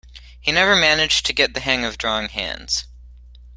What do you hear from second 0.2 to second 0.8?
He never